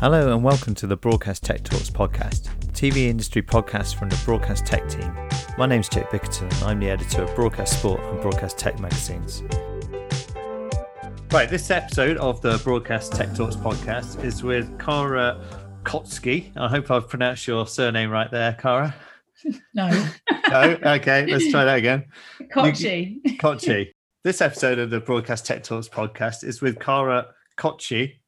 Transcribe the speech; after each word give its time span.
Hello 0.00 0.32
and 0.32 0.44
welcome 0.44 0.76
to 0.76 0.86
the 0.86 0.96
Broadcast 0.96 1.42
Tech 1.42 1.64
Talks 1.64 1.90
podcast, 1.90 2.42
TV 2.70 3.08
industry 3.08 3.42
podcast 3.42 3.96
from 3.96 4.08
the 4.08 4.22
Broadcast 4.24 4.64
Tech 4.64 4.88
team. 4.88 5.12
My 5.58 5.66
name's 5.66 5.88
Jake 5.88 6.06
Bickerton 6.10 6.42
and 6.42 6.62
I'm 6.62 6.78
the 6.78 6.88
editor 6.88 7.24
of 7.24 7.34
Broadcast 7.34 7.80
Sport 7.80 8.00
and 8.02 8.22
Broadcast 8.22 8.56
Tech 8.56 8.78
magazines. 8.78 9.42
Right, 11.32 11.50
this 11.50 11.68
episode 11.72 12.16
of 12.18 12.40
the 12.42 12.60
Broadcast 12.62 13.10
Tech 13.10 13.34
Talks 13.34 13.56
podcast 13.56 14.22
is 14.22 14.44
with 14.44 14.78
Cara 14.78 15.44
Kotsky. 15.82 16.56
I 16.56 16.68
hope 16.68 16.92
I've 16.92 17.08
pronounced 17.08 17.48
your 17.48 17.66
surname 17.66 18.10
right 18.10 18.30
there, 18.30 18.52
Cara. 18.52 18.94
No. 19.74 19.88
no? 20.48 20.78
Okay, 20.80 21.26
let's 21.26 21.50
try 21.50 21.64
that 21.64 21.78
again. 21.78 22.04
Kochi. 22.52 23.20
Kochi. 23.40 23.92
This 24.22 24.40
episode 24.40 24.78
of 24.78 24.90
the 24.90 25.00
Broadcast 25.00 25.44
Tech 25.44 25.64
Talks 25.64 25.88
podcast 25.88 26.44
is 26.44 26.62
with 26.62 26.78
Cara 26.78 27.34
Kochi. 27.56 28.20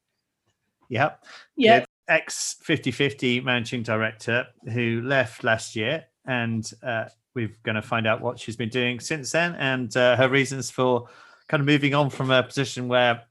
Yep. 0.90 1.24
Yeah. 1.56 1.84
Ex 2.08 2.56
5050 2.62 3.40
managing 3.40 3.82
director 3.82 4.46
who 4.72 5.00
left 5.02 5.42
last 5.44 5.74
year. 5.74 6.04
And 6.26 6.70
uh, 6.82 7.06
we're 7.34 7.56
going 7.62 7.76
to 7.76 7.82
find 7.82 8.06
out 8.06 8.20
what 8.20 8.38
she's 8.38 8.56
been 8.56 8.68
doing 8.68 9.00
since 9.00 9.32
then 9.32 9.54
and 9.54 9.96
uh, 9.96 10.16
her 10.16 10.28
reasons 10.28 10.70
for 10.70 11.08
kind 11.48 11.60
of 11.60 11.66
moving 11.66 11.94
on 11.94 12.10
from 12.10 12.30
a 12.30 12.42
position 12.42 12.88
where 12.88 13.22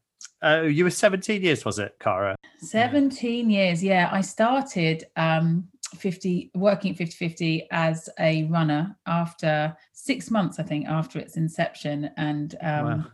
uh, 0.42 0.62
you 0.62 0.86
were 0.86 0.90
17 0.90 1.42
years, 1.42 1.64
was 1.66 1.80
it, 1.80 1.96
Cara? 2.00 2.36
17 2.60 3.50
years. 3.50 3.84
Yeah. 3.84 4.10
I 4.12 4.22
started 4.22 5.06
um, 5.18 5.68
50 5.96 6.52
working 6.56 6.92
at 6.92 6.98
50 6.98 7.16
50 7.16 7.68
as 7.72 8.10
a 8.20 8.44
runner 8.46 8.96
after 9.06 9.76
six 9.92 10.32
months, 10.32 10.60
I 10.60 10.64
think, 10.64 10.88
after 10.88 11.20
its 11.20 11.36
inception. 11.36 12.10
And 12.16 12.56
um, 12.62 12.86
wow. 12.86 13.06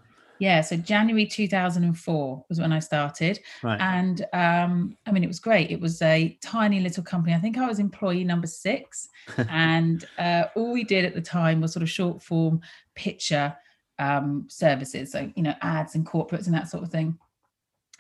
Yeah, 0.46 0.62
so 0.62 0.78
January 0.78 1.26
2004 1.26 2.46
was 2.48 2.60
when 2.60 2.72
I 2.72 2.78
started. 2.78 3.40
Right. 3.64 3.82
And 3.82 4.24
um, 4.32 4.96
I 5.08 5.12
mean, 5.12 5.24
it 5.24 5.28
was 5.28 5.40
great. 5.40 5.72
It 5.72 5.82
was 5.82 6.00
a 6.04 6.38
tiny 6.40 6.82
little 6.82 7.02
company. 7.04 7.34
I 7.34 7.40
think 7.40 7.58
I 7.58 7.66
was 7.68 7.80
employee 7.80 8.24
number 8.24 8.46
six. 8.46 9.10
and 9.50 10.06
uh, 10.20 10.44
all 10.56 10.72
we 10.72 10.84
did 10.84 11.04
at 11.04 11.16
the 11.16 11.22
time 11.22 11.62
was 11.62 11.74
sort 11.74 11.82
of 11.82 11.90
short 11.90 12.22
form 12.22 12.62
picture 12.94 13.56
um, 13.98 14.46
services, 14.48 15.14
so, 15.14 15.32
you 15.36 15.42
know, 15.42 15.56
ads 15.64 15.96
and 15.96 16.06
corporates 16.06 16.46
and 16.46 16.54
that 16.54 16.70
sort 16.70 16.84
of 16.84 16.92
thing 16.92 17.18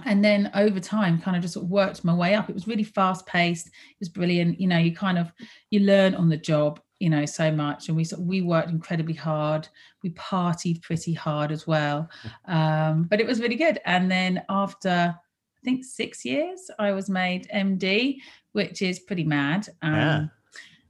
and 0.04 0.24
then 0.24 0.52
over 0.56 0.80
time 0.82 1.22
kind 1.22 1.38
of 1.38 1.42
just 1.42 1.54
sort 1.54 1.64
of 1.64 1.70
worked 1.70 2.04
my 2.04 2.14
way 2.14 2.36
up 2.36 2.50
it 2.50 2.54
was 2.54 2.68
really 2.68 2.84
fast 2.84 3.26
paced 3.26 3.68
it 3.68 3.74
was 4.02 4.10
brilliant 4.10 4.60
you 4.60 4.68
know 4.68 4.78
you 4.78 4.94
kind 4.94 5.18
of 5.18 5.32
you 5.70 5.80
learn 5.80 6.14
on 6.16 6.28
the 6.28 6.36
job 6.36 6.82
you 7.00 7.10
know 7.10 7.26
so 7.26 7.52
much 7.52 7.88
and 7.88 7.98
we 7.98 8.06
we 8.20 8.42
worked 8.42 8.70
incredibly 8.70 9.14
hard 9.14 9.68
we 10.04 10.10
partied 10.12 10.82
pretty 10.82 11.14
hard 11.14 11.52
as 11.52 11.68
well 11.68 12.10
um, 12.46 13.04
but 13.04 13.20
it 13.20 13.28
was 13.28 13.40
really 13.40 13.56
good 13.56 13.80
and 13.86 14.10
then 14.10 14.44
after 14.50 15.14
i 15.16 15.62
think 15.64 15.84
six 15.84 16.24
years 16.24 16.72
i 16.80 16.92
was 16.92 17.10
made 17.10 17.48
md 17.54 18.18
which 18.54 18.82
is 18.82 19.00
pretty 19.00 19.24
mad 19.24 19.68
um, 19.82 19.94
yeah. 19.94 20.26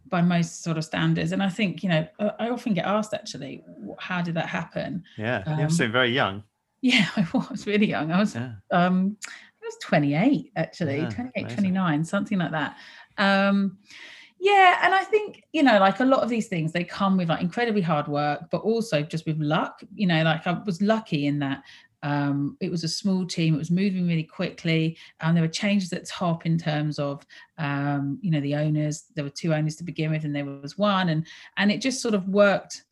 by 0.10 0.22
most 0.22 0.64
sort 0.64 0.78
of 0.78 0.86
standards 0.86 1.32
and 1.32 1.42
i 1.42 1.50
think 1.50 1.82
you 1.82 1.90
know 1.90 2.08
i 2.40 2.50
often 2.50 2.74
get 2.74 2.86
asked 2.86 3.14
actually 3.14 3.64
how 4.00 4.22
did 4.22 4.36
that 4.36 4.48
happen 4.48 5.04
yeah 5.18 5.44
um, 5.48 5.70
still 5.70 5.90
very 5.90 6.12
young 6.12 6.44
yeah, 6.86 7.08
I 7.16 7.26
was 7.50 7.66
really 7.66 7.88
young. 7.88 8.12
I 8.12 8.20
was 8.20 8.36
yeah. 8.36 8.54
um 8.72 9.18
I 9.26 9.66
was 9.66 9.76
28 9.82 10.52
actually, 10.56 10.98
yeah, 10.98 11.10
28, 11.10 11.32
amazing. 11.36 11.58
29, 11.58 12.04
something 12.06 12.38
like 12.38 12.52
that. 12.52 12.78
Um 13.18 13.80
yeah, 14.40 14.80
and 14.84 14.94
I 14.94 15.04
think, 15.04 15.44
you 15.54 15.64
know, 15.64 15.80
like 15.80 16.00
a 16.00 16.06
lot 16.06 16.22
of 16.22 16.30
these 16.30 16.48
things, 16.48 16.72
they 16.72 16.84
come 16.84 17.18
with 17.18 17.30
like 17.30 17.42
incredibly 17.42 17.82
hard 17.82 18.08
work, 18.08 18.42
but 18.52 18.62
also 18.62 19.02
just 19.02 19.26
with 19.26 19.40
luck. 19.40 19.82
You 19.94 20.08
know, 20.08 20.24
like 20.24 20.46
I 20.46 20.52
was 20.66 20.82
lucky 20.82 21.28
in 21.28 21.40
that 21.40 21.64
um, 22.04 22.56
it 22.60 22.70
was 22.70 22.84
a 22.84 22.88
small 22.88 23.26
team. 23.26 23.56
It 23.56 23.58
was 23.58 23.72
moving 23.72 24.08
really 24.08 24.24
quickly, 24.24 24.98
and 25.22 25.36
there 25.36 25.44
were 25.44 25.50
changes 25.50 25.92
at 25.94 26.08
top 26.08 26.46
in 26.46 26.58
terms 26.58 27.00
of, 27.00 27.26
um, 27.58 28.20
you 28.22 28.30
know, 28.30 28.42
the 28.42 28.56
owners. 28.56 29.06
There 29.16 29.24
were 29.24 29.32
two 29.32 29.54
owners 29.54 29.76
to 29.78 29.84
begin 29.84 30.12
with, 30.12 30.26
and 30.26 30.36
there 30.36 30.46
was 30.46 30.78
one, 30.78 31.10
and 31.10 31.26
and 31.58 31.72
it 31.72 31.82
just 31.82 32.02
sort 32.02 32.14
of 32.14 32.28
worked 32.28 32.84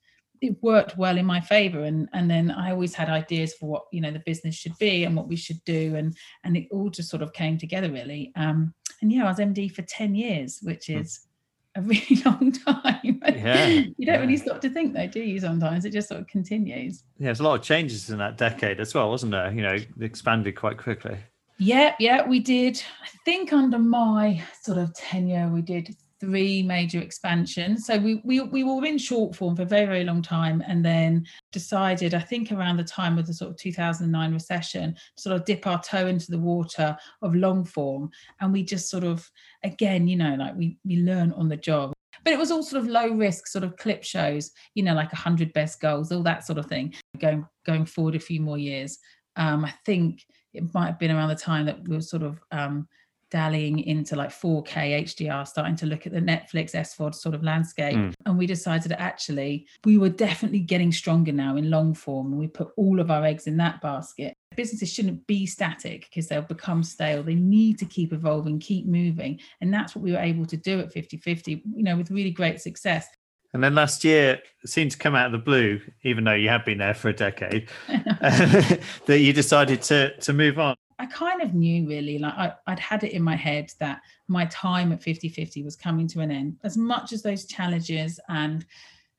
it 0.41 0.61
worked 0.61 0.97
well 0.97 1.17
in 1.17 1.25
my 1.25 1.39
favor 1.39 1.83
and 1.85 2.09
and 2.11 2.29
then 2.29 2.51
i 2.51 2.69
always 2.69 2.93
had 2.93 3.07
ideas 3.07 3.53
for 3.53 3.67
what 3.67 3.83
you 3.93 4.01
know 4.01 4.11
the 4.11 4.21
business 4.25 4.53
should 4.53 4.77
be 4.77 5.05
and 5.05 5.15
what 5.15 5.27
we 5.27 5.37
should 5.37 5.63
do 5.63 5.95
and 5.95 6.17
and 6.43 6.57
it 6.57 6.67
all 6.69 6.89
just 6.89 7.09
sort 7.09 7.21
of 7.21 7.31
came 7.31 7.57
together 7.57 7.89
really 7.89 8.29
um 8.35 8.73
and 9.01 9.09
yeah 9.09 9.23
i 9.23 9.29
was 9.29 9.37
md 9.37 9.71
for 9.71 9.83
10 9.83 10.13
years 10.13 10.59
which 10.61 10.87
hmm. 10.87 10.97
is 10.97 11.27
a 11.75 11.81
really 11.81 12.21
long 12.25 12.51
time. 12.51 13.21
Yeah, 13.33 13.67
you 13.67 13.83
don't 13.83 13.95
yeah. 13.97 14.17
really 14.19 14.37
stop 14.37 14.61
to 14.61 14.69
think 14.69 14.93
though 14.93 15.07
do 15.07 15.19
you 15.19 15.39
sometimes? 15.39 15.85
It 15.85 15.91
just 15.91 16.07
sort 16.07 16.21
of 16.21 16.27
continues. 16.27 17.03
Yeah 17.17 17.27
there's 17.27 17.39
a 17.39 17.43
lot 17.43 17.55
of 17.55 17.61
changes 17.61 18.09
in 18.09 18.17
that 18.19 18.37
decade 18.37 18.79
as 18.79 18.93
well 18.93 19.09
wasn't 19.09 19.31
there? 19.31 19.51
You 19.51 19.63
know 19.63 19.77
expanded 19.99 20.55
quite 20.55 20.77
quickly. 20.77 21.17
Yeah 21.57 21.95
yeah 21.99 22.27
we 22.27 22.39
did. 22.39 22.81
I 23.03 23.07
think 23.25 23.51
under 23.53 23.79
my 23.79 24.41
sort 24.61 24.77
of 24.77 24.93
tenure 24.93 25.49
we 25.49 25.61
did 25.61 25.95
three 26.23 26.63
major 26.63 26.99
expansions. 26.99 27.85
So 27.85 27.97
we, 27.97 28.21
we 28.23 28.39
we 28.39 28.63
were 28.63 28.85
in 28.85 28.97
short 28.97 29.35
form 29.35 29.55
for 29.55 29.63
a 29.63 29.65
very 29.65 29.85
very 29.85 30.03
long 30.05 30.21
time, 30.21 30.63
and 30.65 30.83
then 30.83 31.25
decided 31.51 32.13
I 32.13 32.19
think 32.19 32.51
around 32.51 32.77
the 32.77 32.83
time 32.83 33.17
of 33.17 33.27
the 33.27 33.33
sort 33.33 33.51
of 33.51 33.57
2009 33.57 34.33
recession, 34.33 34.95
sort 35.17 35.35
of 35.35 35.45
dip 35.45 35.67
our 35.67 35.81
toe 35.81 36.07
into 36.07 36.31
the 36.31 36.39
water 36.39 36.95
of 37.21 37.35
long 37.35 37.65
form, 37.65 38.09
and 38.39 38.53
we 38.53 38.63
just 38.63 38.89
sort 38.89 39.03
of 39.03 39.29
again, 39.63 40.07
you 40.07 40.15
know, 40.15 40.35
like 40.35 40.55
we 40.55 40.77
we 40.85 40.97
learn 40.97 41.33
on 41.33 41.49
the 41.49 41.57
job. 41.57 41.91
But 42.23 42.31
it 42.31 42.39
was 42.39 42.51
all 42.51 42.63
sort 42.63 42.81
of 42.81 42.89
low 42.89 43.09
risk, 43.09 43.47
sort 43.47 43.65
of 43.65 43.75
clip 43.75 44.03
shows, 44.05 44.51
you 44.75 44.83
know, 44.83 44.93
like 44.93 45.11
hundred 45.11 45.51
best 45.51 45.81
goals, 45.81 46.09
all 46.11 46.23
that 46.23 46.45
sort 46.45 46.57
of 46.57 46.67
thing. 46.67 46.93
Going 47.19 47.45
going 47.65 47.85
forward 47.85 48.15
a 48.15 48.19
few 48.19 48.39
more 48.39 48.57
years, 48.57 48.97
um, 49.35 49.65
I 49.65 49.73
think 49.85 50.23
it 50.53 50.73
might 50.73 50.85
have 50.85 50.99
been 50.99 51.11
around 51.11 51.29
the 51.29 51.35
time 51.35 51.65
that 51.65 51.85
we 51.85 51.95
were 51.95 52.01
sort 52.01 52.23
of 52.23 52.39
um, 52.51 52.87
dallying 53.33 53.79
into 53.79 54.15
like 54.15 54.29
4K 54.29 55.01
HDR, 55.05 55.47
starting 55.47 55.75
to 55.77 55.87
look 55.87 56.05
at 56.05 56.13
the 56.13 56.19
Netflix 56.19 56.75
SVOD 56.75 57.15
sort 57.15 57.33
of 57.33 57.43
landscape. 57.43 57.95
Mm. 57.95 58.13
And 58.27 58.37
we 58.37 58.45
decided 58.45 58.91
that 58.91 59.01
actually 59.01 59.67
we 59.83 59.97
were 59.97 60.09
definitely 60.09 60.59
getting 60.59 60.91
stronger 60.91 61.31
now 61.31 61.55
in 61.55 61.71
long 61.71 61.95
form. 61.95 62.27
And 62.27 62.39
we 62.39 62.47
put 62.47 62.69
all 62.77 62.99
of 62.99 63.09
our 63.09 63.25
eggs 63.25 63.47
in 63.47 63.57
that 63.57 63.81
basket. 63.81 64.35
Businesses 64.55 64.93
shouldn't 64.93 65.25
be 65.25 65.47
static 65.47 66.07
because 66.09 66.27
they'll 66.27 66.43
become 66.43 66.83
stale. 66.83 67.23
They 67.23 67.33
need 67.33 67.79
to 67.79 67.85
keep 67.85 68.13
evolving, 68.13 68.59
keep 68.59 68.85
moving. 68.85 69.39
And 69.61 69.73
that's 69.73 69.95
what 69.95 70.03
we 70.03 70.11
were 70.11 70.19
able 70.19 70.45
to 70.45 70.55
do 70.55 70.79
at 70.79 70.93
50 70.93 71.17
50, 71.17 71.63
you 71.75 71.83
know, 71.83 71.97
with 71.97 72.11
really 72.11 72.31
great 72.31 72.61
success. 72.61 73.07
And 73.51 73.63
then 73.63 73.73
last 73.73 74.03
year 74.03 74.41
it 74.63 74.69
seemed 74.69 74.91
to 74.91 74.97
come 74.97 75.15
out 75.15 75.25
of 75.25 75.31
the 75.31 75.39
blue, 75.39 75.81
even 76.03 76.23
though 76.23 76.33
you 76.33 76.49
have 76.49 76.65
been 76.65 76.77
there 76.77 76.93
for 76.93 77.09
a 77.09 77.13
decade, 77.13 77.67
that 77.87 79.19
you 79.19 79.33
decided 79.33 79.81
to 79.83 80.15
to 80.17 80.33
move 80.33 80.59
on. 80.59 80.75
I 80.99 81.05
kind 81.05 81.41
of 81.41 81.53
knew 81.53 81.87
really, 81.87 82.17
like 82.17 82.33
I, 82.33 82.53
would 82.67 82.79
had 82.79 83.03
it 83.03 83.13
in 83.13 83.23
my 83.23 83.35
head 83.35 83.71
that 83.79 84.01
my 84.27 84.45
time 84.45 84.91
at 84.91 85.03
50 85.03 85.29
50 85.29 85.63
was 85.63 85.75
coming 85.75 86.07
to 86.09 86.21
an 86.21 86.31
end. 86.31 86.57
As 86.63 86.77
much 86.77 87.13
as 87.13 87.21
those 87.21 87.45
challenges 87.45 88.19
and 88.29 88.65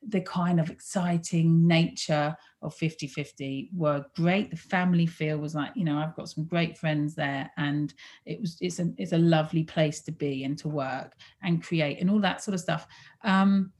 the 0.07 0.21
kind 0.21 0.59
of 0.59 0.69
exciting 0.69 1.67
nature 1.67 2.35
of 2.61 2.73
50 2.75 3.07
50 3.07 3.71
were 3.73 4.05
great. 4.15 4.51
The 4.51 4.57
family 4.57 5.05
feel 5.05 5.37
was 5.37 5.55
like, 5.55 5.71
you 5.75 5.83
know, 5.83 5.97
I've 5.97 6.15
got 6.15 6.29
some 6.29 6.45
great 6.45 6.77
friends 6.77 7.15
there 7.15 7.49
and 7.57 7.93
it 8.25 8.39
was, 8.39 8.57
it's 8.61 8.79
a, 8.79 8.91
it's 8.97 9.13
a 9.13 9.17
lovely 9.17 9.63
place 9.63 10.01
to 10.01 10.11
be 10.11 10.43
and 10.43 10.57
to 10.59 10.69
work 10.69 11.13
and 11.41 11.63
create 11.63 11.99
and 11.99 12.09
all 12.09 12.19
that 12.19 12.43
sort 12.43 12.53
of 12.53 12.61
stuff. 12.61 12.87
Um, 13.23 13.71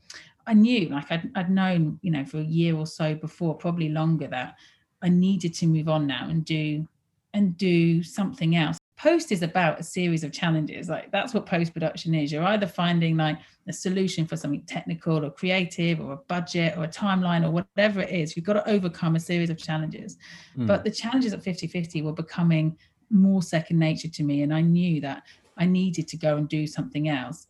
I 0.47 0.53
knew, 0.53 0.89
like 0.89 1.11
I'd, 1.11 1.31
I'd 1.35 1.49
known, 1.49 1.99
you 2.01 2.11
know, 2.11 2.25
for 2.25 2.37
a 2.37 2.43
year 2.43 2.75
or 2.75 2.85
so 2.87 3.15
before, 3.15 3.55
probably 3.55 3.89
longer, 3.89 4.27
that 4.27 4.55
I 5.01 5.09
needed 5.09 5.53
to 5.55 5.67
move 5.67 5.89
on 5.89 6.07
now 6.07 6.27
and 6.29 6.45
do 6.45 6.87
and 7.35 7.57
do 7.57 8.01
something 8.01 8.55
else. 8.55 8.77
Post 8.97 9.33
is 9.33 9.43
about 9.43 9.79
a 9.79 9.83
series 9.83 10.23
of 10.23 10.31
challenges. 10.31 10.87
Like 10.87 11.11
that's 11.11 11.33
what 11.33 11.45
post 11.45 11.73
production 11.73 12.15
is. 12.15 12.31
You're 12.31 12.45
either 12.45 12.65
finding 12.65 13.17
like 13.17 13.37
a 13.67 13.73
solution 13.73 14.25
for 14.25 14.37
something 14.37 14.63
technical 14.63 15.23
or 15.25 15.29
creative 15.29 15.99
or 15.99 16.13
a 16.13 16.17
budget 16.17 16.77
or 16.77 16.85
a 16.85 16.87
timeline 16.87 17.43
or 17.45 17.51
whatever 17.51 18.01
it 18.01 18.09
is. 18.09 18.35
You've 18.35 18.45
got 18.45 18.53
to 18.53 18.67
overcome 18.69 19.17
a 19.17 19.19
series 19.19 19.49
of 19.49 19.57
challenges. 19.57 20.17
Mm. 20.57 20.65
But 20.65 20.85
the 20.85 20.89
challenges 20.89 21.33
at 21.33 21.43
50 21.43 21.67
50 21.67 22.01
were 22.03 22.13
becoming 22.13 22.77
more 23.11 23.41
second 23.41 23.77
nature 23.77 24.07
to 24.07 24.23
me. 24.23 24.43
And 24.43 24.53
I 24.53 24.61
knew 24.61 25.01
that 25.01 25.23
I 25.57 25.65
needed 25.65 26.07
to 26.07 26.17
go 26.17 26.37
and 26.37 26.47
do 26.47 26.65
something 26.65 27.09
else. 27.09 27.47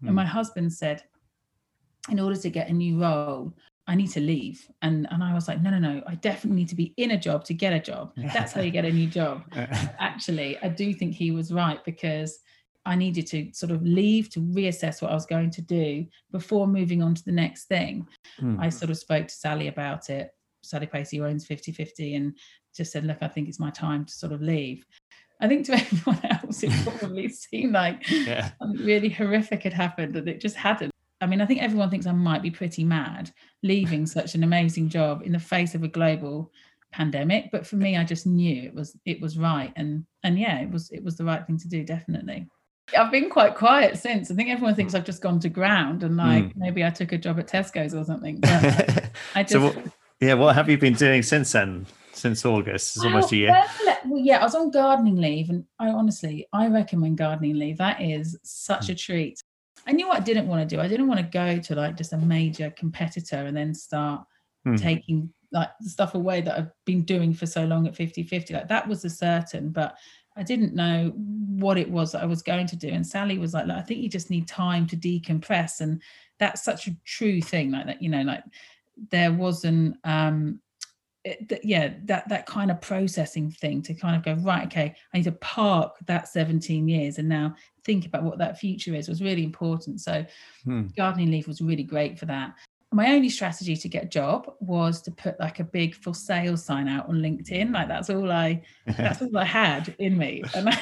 Mm. 0.00 0.08
And 0.08 0.10
hmm. 0.10 0.16
my 0.16 0.26
husband 0.26 0.72
said, 0.72 1.02
in 2.10 2.20
order 2.20 2.36
to 2.36 2.50
get 2.50 2.68
a 2.68 2.72
new 2.72 3.00
role, 3.00 3.52
I 3.86 3.94
need 3.94 4.10
to 4.12 4.20
leave. 4.20 4.66
And 4.82 5.06
and 5.10 5.22
I 5.22 5.34
was 5.34 5.48
like, 5.48 5.60
no, 5.60 5.70
no, 5.70 5.78
no, 5.78 6.02
I 6.06 6.14
definitely 6.16 6.56
need 6.56 6.68
to 6.68 6.74
be 6.74 6.94
in 6.96 7.12
a 7.12 7.18
job 7.18 7.44
to 7.44 7.54
get 7.54 7.72
a 7.72 7.80
job. 7.80 8.12
That's 8.16 8.52
how 8.52 8.62
you 8.62 8.70
get 8.70 8.84
a 8.84 8.92
new 8.92 9.06
job. 9.06 9.44
Actually, 9.54 10.58
I 10.62 10.68
do 10.68 10.94
think 10.94 11.14
he 11.14 11.30
was 11.30 11.52
right 11.52 11.84
because 11.84 12.38
I 12.86 12.96
needed 12.96 13.26
to 13.28 13.50
sort 13.52 13.72
of 13.72 13.82
leave 13.82 14.28
to 14.30 14.40
reassess 14.40 15.00
what 15.00 15.10
I 15.10 15.14
was 15.14 15.26
going 15.26 15.50
to 15.52 15.62
do 15.62 16.06
before 16.32 16.66
moving 16.66 17.02
on 17.02 17.14
to 17.14 17.24
the 17.24 17.32
next 17.32 17.64
thing. 17.64 18.06
Mm. 18.40 18.60
I 18.60 18.68
sort 18.68 18.90
of 18.90 18.98
spoke 18.98 19.28
to 19.28 19.34
Sally 19.34 19.68
about 19.68 20.10
it. 20.10 20.30
Sally 20.62 20.86
Pacey 20.86 21.20
owns 21.20 21.46
50 21.46 21.72
50 21.72 22.14
and 22.14 22.36
just 22.74 22.92
said, 22.92 23.04
look, 23.04 23.18
I 23.22 23.28
think 23.28 23.48
it's 23.48 23.60
my 23.60 23.70
time 23.70 24.04
to 24.04 24.12
sort 24.12 24.32
of 24.32 24.42
leave. 24.42 24.84
I 25.40 25.48
think 25.48 25.66
to 25.66 25.72
everyone 25.74 26.20
else, 26.24 26.62
it 26.62 26.72
probably 26.84 27.28
seemed 27.28 27.72
like 27.72 28.08
yeah. 28.10 28.50
something 28.60 28.84
really 28.84 29.08
horrific 29.08 29.62
had 29.62 29.72
happened 29.72 30.16
and 30.16 30.28
it 30.28 30.40
just 30.40 30.56
hadn't. 30.56 30.90
I 31.24 31.26
mean, 31.26 31.40
I 31.40 31.46
think 31.46 31.62
everyone 31.62 31.90
thinks 31.90 32.06
I 32.06 32.12
might 32.12 32.42
be 32.42 32.50
pretty 32.50 32.84
mad 32.84 33.32
leaving 33.62 34.06
such 34.06 34.34
an 34.34 34.44
amazing 34.44 34.90
job 34.90 35.22
in 35.22 35.32
the 35.32 35.38
face 35.38 35.74
of 35.74 35.82
a 35.82 35.88
global 35.88 36.52
pandemic 36.94 37.50
but 37.50 37.66
for 37.66 37.74
me 37.74 37.96
i 37.96 38.04
just 38.04 38.24
knew 38.24 38.62
it 38.62 38.72
was 38.72 38.96
it 39.04 39.20
was 39.20 39.36
right. 39.36 39.72
And 39.74 40.06
and 40.22 40.38
yeah 40.38 40.60
it 40.60 40.70
was 40.70 40.90
it 40.92 41.02
was 41.02 41.16
the 41.16 41.24
right 41.24 41.44
thing 41.44 41.58
to 41.58 41.68
do 41.68 41.82
definitely. 41.82 42.46
I've 42.96 43.10
been 43.10 43.30
quite 43.30 43.56
quiet 43.56 43.96
since. 43.98 44.30
I 44.30 44.34
think 44.34 44.48
everyone 44.50 44.76
thinks 44.76 44.94
i've 44.94 45.04
just 45.04 45.20
gone 45.20 45.40
to 45.40 45.48
ground 45.48 46.04
and 46.04 46.16
like 46.16 46.44
mm. 46.44 46.52
maybe 46.54 46.84
i 46.84 46.90
took 46.90 47.10
a 47.10 47.18
job 47.18 47.40
at 47.40 47.48
tesco's 47.48 47.94
or 47.94 48.04
something 48.04 48.38
but 48.40 49.10
i 49.34 49.42
just 49.42 49.52
so 49.52 49.62
what, 49.62 49.76
yeah 50.20 50.34
what 50.34 50.54
have 50.54 50.70
you 50.70 50.78
been 50.78 50.94
doing 50.94 51.22
since 51.22 51.50
then 51.50 51.84
since 52.12 52.46
august? 52.46 52.96
It's 52.96 53.04
almost 53.04 53.32
a 53.32 53.36
year. 53.36 53.50
well, 53.50 53.98
well, 54.06 54.22
yeah 54.22 54.38
i 54.38 54.44
was 54.44 54.54
on 54.54 54.70
gardening 54.70 55.16
leave 55.16 55.50
and 55.50 55.64
i 55.80 55.88
honestly 55.88 56.46
i 56.52 56.68
recommend 56.68 57.18
gardening 57.18 57.58
leave 57.58 57.78
that 57.78 58.00
is 58.00 58.38
such 58.44 58.86
mm. 58.86 58.90
a 58.90 58.94
treat 58.94 59.42
I 59.86 59.92
knew 59.92 60.08
what 60.08 60.16
I 60.16 60.24
didn't 60.24 60.48
want 60.48 60.68
to 60.68 60.76
do. 60.76 60.80
I 60.80 60.88
didn't 60.88 61.08
want 61.08 61.20
to 61.20 61.26
go 61.26 61.58
to 61.58 61.74
like 61.74 61.96
just 61.96 62.12
a 62.12 62.18
major 62.18 62.70
competitor 62.70 63.36
and 63.36 63.56
then 63.56 63.74
start 63.74 64.24
mm. 64.66 64.80
taking 64.80 65.32
like 65.52 65.70
the 65.80 65.88
stuff 65.88 66.14
away 66.14 66.40
that 66.40 66.58
I've 66.58 66.70
been 66.84 67.02
doing 67.02 67.32
for 67.32 67.46
so 67.46 67.64
long 67.64 67.86
at 67.86 67.94
50 67.94 68.24
50. 68.24 68.54
Like 68.54 68.68
that 68.68 68.88
was 68.88 69.04
a 69.04 69.10
certain, 69.10 69.70
but 69.70 69.96
I 70.36 70.42
didn't 70.42 70.74
know 70.74 71.12
what 71.14 71.78
it 71.78 71.88
was 71.88 72.12
that 72.12 72.22
I 72.22 72.26
was 72.26 72.42
going 72.42 72.66
to 72.66 72.76
do. 72.76 72.88
And 72.88 73.06
Sally 73.06 73.38
was 73.38 73.54
like, 73.54 73.68
I 73.68 73.82
think 73.82 74.00
you 74.00 74.08
just 74.08 74.30
need 74.30 74.48
time 74.48 74.86
to 74.88 74.96
decompress. 74.96 75.80
And 75.80 76.02
that's 76.38 76.64
such 76.64 76.88
a 76.88 76.96
true 77.04 77.40
thing. 77.40 77.70
Like 77.70 77.86
that, 77.86 78.02
you 78.02 78.08
know, 78.08 78.22
like 78.22 78.42
there 79.10 79.32
wasn't 79.32 79.96
um 80.04 80.60
it, 81.24 81.60
yeah 81.64 81.94
that 82.04 82.28
that 82.28 82.44
kind 82.44 82.70
of 82.70 82.80
processing 82.82 83.50
thing 83.50 83.80
to 83.80 83.94
kind 83.94 84.14
of 84.14 84.22
go 84.22 84.34
right 84.42 84.66
okay 84.66 84.94
i 85.12 85.16
need 85.16 85.24
to 85.24 85.32
park 85.32 85.96
that 86.06 86.28
17 86.28 86.86
years 86.86 87.18
and 87.18 87.28
now 87.28 87.54
think 87.84 88.06
about 88.06 88.24
what 88.24 88.38
that 88.38 88.58
future 88.58 88.94
is 88.94 89.08
was 89.08 89.22
really 89.22 89.44
important. 89.44 90.00
So 90.00 90.24
hmm. 90.64 90.86
gardening 90.96 91.30
leave 91.30 91.46
was 91.46 91.60
really 91.60 91.82
great 91.82 92.18
for 92.18 92.26
that. 92.26 92.54
My 92.92 93.12
only 93.12 93.28
strategy 93.28 93.76
to 93.76 93.88
get 93.88 94.04
a 94.04 94.08
job 94.08 94.52
was 94.60 95.02
to 95.02 95.10
put 95.10 95.38
like 95.40 95.58
a 95.60 95.64
big 95.64 95.94
for 95.94 96.14
sale 96.14 96.56
sign 96.56 96.86
out 96.86 97.08
on 97.08 97.16
linkedin 97.16 97.72
like 97.72 97.88
that's 97.88 98.08
all 98.08 98.30
i 98.30 98.62
that's 98.86 99.20
all 99.20 99.36
i 99.36 99.44
had 99.44 99.94
in 99.98 100.16
me. 100.16 100.42
And 100.54 100.68
I, 100.68 100.78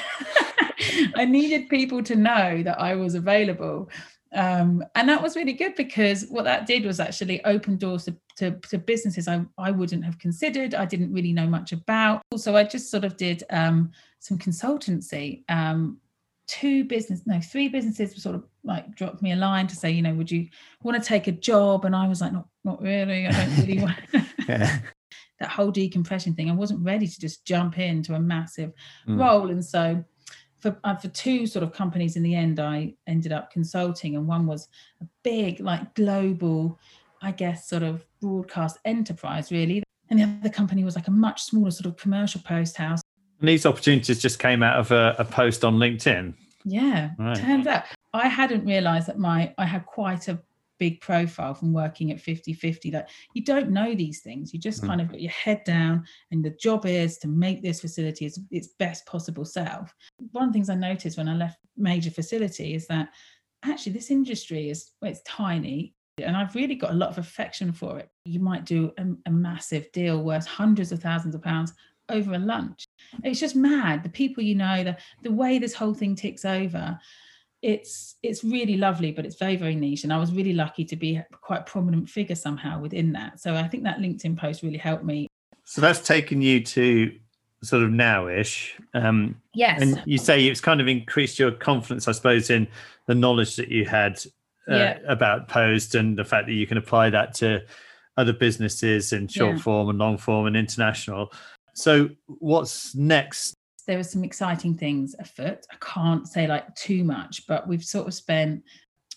I 1.15 1.25
needed 1.25 1.69
people 1.69 2.03
to 2.03 2.15
know 2.15 2.61
that 2.63 2.79
i 2.79 2.95
was 2.95 3.15
available. 3.15 3.89
Um, 4.35 4.83
and 4.95 5.07
that 5.09 5.21
was 5.21 5.35
really 5.35 5.53
good 5.53 5.75
because 5.75 6.25
what 6.27 6.45
that 6.45 6.65
did 6.65 6.85
was 6.85 6.99
actually 6.99 7.43
open 7.45 7.77
doors 7.77 8.05
to, 8.05 8.15
to, 8.37 8.51
to, 8.69 8.77
businesses 8.77 9.27
I, 9.27 9.45
I 9.57 9.71
wouldn't 9.71 10.03
have 10.03 10.19
considered 10.19 10.73
i 10.73 10.85
didn't 10.85 11.13
really 11.13 11.33
know 11.33 11.47
much 11.47 11.71
about. 11.71 12.21
So 12.37 12.55
i 12.55 12.63
just 12.63 12.91
sort 12.91 13.03
of 13.03 13.17
did 13.17 13.43
um, 13.49 13.91
some 14.19 14.37
consultancy 14.37 15.43
um, 15.49 15.97
two 16.47 16.83
business 16.83 17.21
no 17.25 17.39
three 17.39 17.69
businesses 17.69 18.21
sort 18.21 18.35
of 18.35 18.43
like 18.63 18.95
dropped 18.95 19.21
me 19.21 19.31
a 19.31 19.35
line 19.35 19.67
to 19.67 19.75
say 19.75 19.91
you 19.91 20.01
know 20.01 20.13
would 20.13 20.31
you 20.31 20.47
want 20.83 21.01
to 21.01 21.07
take 21.07 21.27
a 21.27 21.31
job? 21.31 21.85
And 21.85 21.95
i 21.95 22.07
was 22.07 22.21
like 22.21 22.33
not 22.33 22.47
not 22.63 22.81
really 22.81 23.27
i 23.27 23.31
don't 23.31 23.57
really 23.57 23.81
want 23.81 23.97
yeah. 24.47 24.79
that 25.39 25.49
whole 25.49 25.71
decompression 25.71 26.33
thing. 26.33 26.49
I 26.49 26.53
wasn't 26.53 26.83
ready 26.83 27.07
to 27.07 27.19
just 27.19 27.45
jump 27.45 27.77
into 27.77 28.15
a 28.15 28.19
massive 28.19 28.71
mm. 29.07 29.19
role. 29.19 29.49
And 29.49 29.63
so 29.63 30.03
for, 30.59 30.77
uh, 30.83 30.95
for 30.95 31.09
two 31.09 31.45
sort 31.45 31.63
of 31.63 31.73
companies 31.73 32.15
in 32.15 32.23
the 32.23 32.35
end 32.35 32.59
i 32.59 32.93
ended 33.07 33.31
up 33.31 33.51
consulting. 33.51 34.15
And 34.15 34.27
one 34.27 34.45
was 34.45 34.67
a 35.01 35.05
big 35.23 35.59
like 35.59 35.93
global 35.95 36.79
i 37.23 37.31
guess 37.31 37.67
sort 37.67 37.83
of 37.83 38.05
broadcast 38.21 38.77
enterprise 38.85 39.51
really. 39.51 39.83
And 40.09 40.19
the 40.19 40.23
other 40.23 40.49
company 40.49 40.83
was 40.83 40.95
like 40.95 41.07
a 41.07 41.11
much 41.11 41.43
smaller 41.43 41.71
sort 41.71 41.87
of 41.87 41.97
commercial 41.97 42.41
post 42.41 42.77
house. 42.77 43.01
And 43.39 43.49
these 43.49 43.65
opportunities 43.65 44.21
just 44.21 44.37
came 44.37 44.61
out 44.61 44.79
of 44.79 44.91
a, 44.91 45.15
a 45.17 45.25
post 45.25 45.65
on 45.65 45.77
linkedin. 45.77 46.35
Yeah 46.65 47.11
right. 47.17 47.35
turns 47.35 47.67
out. 47.67 47.85
I 48.13 48.27
hadn't 48.27 48.65
realized 48.65 49.07
that 49.07 49.17
my 49.17 49.53
i 49.57 49.65
had 49.65 49.85
quite 49.85 50.27
a 50.27 50.39
big 50.79 50.99
profile 51.01 51.53
from 51.53 51.71
working 51.71 52.11
at 52.11 52.19
50 52.19 52.53
50 52.53 52.89
that 52.91 53.09
you 53.33 53.43
don't 53.43 53.69
know 53.69 53.95
these 53.95 54.21
things. 54.21 54.53
You 54.53 54.59
just 54.59 54.81
mm. 54.81 54.87
kind 54.87 55.01
of 55.01 55.09
got 55.09 55.21
your 55.21 55.31
head 55.31 55.63
down 55.63 56.05
and 56.31 56.43
the 56.43 56.49
job 56.51 56.85
is 56.85 57.17
to 57.19 57.27
make 57.27 57.61
this 57.61 57.81
facility 57.81 58.25
its, 58.25 58.39
its 58.51 58.67
best 58.79 59.05
possible 59.05 59.45
self. 59.45 59.93
One 60.31 60.45
of 60.45 60.49
the 60.49 60.53
things 60.53 60.69
i 60.69 60.75
noticed 60.75 61.17
when 61.17 61.29
i 61.29 61.35
left 61.35 61.57
major 61.77 62.11
facility 62.11 62.75
is 62.75 62.87
that 62.87 63.09
actually 63.63 63.93
this 63.93 64.11
industry 64.11 64.69
is 64.69 64.91
well, 65.01 65.11
it's 65.11 65.21
tiny 65.23 65.95
and 66.21 66.37
I've 66.37 66.55
really 66.55 66.75
got 66.75 66.91
a 66.91 66.95
lot 66.95 67.09
of 67.09 67.17
affection 67.17 67.71
for 67.71 67.97
it. 67.99 68.09
You 68.25 68.39
might 68.39 68.65
do 68.65 68.91
a, 68.97 69.05
a, 69.25 69.31
massive 69.31 69.91
deal 69.91 70.23
worth 70.23 70.45
hundreds 70.45 70.91
of 70.91 71.01
thousands 71.01 71.33
of 71.33 71.41
pounds 71.41 71.73
over 72.09 72.33
a 72.33 72.39
lunch. 72.39 72.85
It's 73.23 73.39
just 73.39 73.55
mad. 73.55 74.03
The 74.03 74.09
people 74.09 74.43
you 74.43 74.55
know, 74.55 74.83
the 74.83 74.97
the 75.23 75.31
way 75.31 75.57
this 75.57 75.73
whole 75.73 75.93
thing 75.93 76.15
ticks 76.15 76.45
over 76.45 76.99
it's 77.63 78.17
it's 78.21 78.43
really 78.43 78.75
lovely 78.75 79.13
but 79.13 79.25
it's 79.25 79.37
very 79.37 79.55
very 79.55 79.73
niche 79.73 80.03
and 80.03 80.11
i 80.11 80.17
was 80.17 80.33
really 80.33 80.51
lucky 80.51 80.83
to 80.83 80.97
be 80.97 81.21
quite 81.39 81.61
a 81.61 81.63
prominent 81.63 82.09
figure 82.09 82.35
somehow 82.35 82.77
within 82.77 83.13
that 83.13 83.39
so 83.39 83.55
i 83.55 83.65
think 83.65 83.85
that 83.85 83.99
linkedin 83.99 84.37
post 84.37 84.63
really 84.63 84.77
helped 84.77 85.05
me 85.05 85.27
so 85.63 85.79
that's 85.79 86.05
taken 86.05 86.41
you 86.41 86.61
to 86.61 87.17
sort 87.63 87.81
of 87.81 87.89
nowish 87.89 88.71
um 88.95 89.41
yes 89.53 89.81
and 89.81 90.03
you 90.05 90.17
say 90.17 90.45
it's 90.45 90.59
kind 90.59 90.81
of 90.81 90.89
increased 90.89 91.39
your 91.39 91.51
confidence 91.51 92.05
i 92.09 92.11
suppose 92.11 92.49
in 92.49 92.67
the 93.07 93.15
knowledge 93.15 93.55
that 93.55 93.69
you 93.69 93.85
had 93.85 94.21
uh, 94.69 94.75
yeah. 94.75 94.99
about 95.07 95.47
post 95.47 95.95
and 95.95 96.17
the 96.17 96.25
fact 96.25 96.47
that 96.47 96.53
you 96.53 96.67
can 96.67 96.77
apply 96.77 97.09
that 97.09 97.33
to 97.33 97.61
other 98.17 98.33
businesses 98.33 99.11
in 99.11 99.27
short 99.27 99.55
yeah. 99.55 99.61
form 99.61 99.89
and 99.89 99.97
long 99.97 100.17
form 100.17 100.45
and 100.45 100.55
international 100.55 101.31
so 101.73 102.09
what's 102.27 102.93
next 102.95 103.55
there 103.85 103.99
are 103.99 104.03
some 104.03 104.23
exciting 104.23 104.75
things 104.75 105.15
afoot. 105.19 105.65
I 105.71 105.75
can't 105.79 106.27
say 106.27 106.47
like 106.47 106.73
too 106.75 107.03
much, 107.03 107.45
but 107.47 107.67
we've 107.67 107.83
sort 107.83 108.07
of 108.07 108.13
spent 108.13 108.63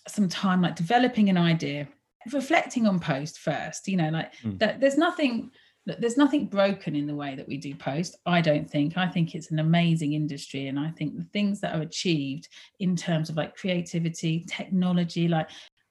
some 0.07 0.27
time 0.29 0.61
like 0.61 0.75
developing 0.75 1.29
an 1.29 1.37
idea, 1.37 1.87
reflecting 2.31 2.87
on 2.87 2.99
post 2.99 3.39
first. 3.39 3.87
You 3.87 3.97
know, 3.97 4.09
like 4.09 4.33
mm. 4.43 4.59
that. 4.59 4.79
There's 4.79 4.97
nothing. 4.97 5.51
There's 5.99 6.17
nothing 6.17 6.47
broken 6.47 6.95
in 6.95 7.07
the 7.07 7.15
way 7.15 7.35
that 7.35 7.47
we 7.47 7.57
do 7.57 7.73
post. 7.73 8.17
I 8.25 8.41
don't 8.41 8.69
think. 8.69 8.97
I 8.97 9.07
think 9.07 9.33
it's 9.33 9.51
an 9.51 9.59
amazing 9.59 10.13
industry, 10.13 10.67
and 10.67 10.77
I 10.79 10.89
think 10.91 11.15
the 11.15 11.23
things 11.23 11.61
that 11.61 11.75
are 11.75 11.81
achieved 11.81 12.49
in 12.79 12.95
terms 12.95 13.29
of 13.29 13.37
like 13.37 13.55
creativity, 13.55 14.45
technology, 14.47 15.27
like 15.27 15.49